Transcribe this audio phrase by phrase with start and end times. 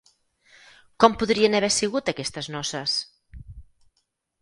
[1.03, 2.99] Com podrien haver sigut aquestes noces?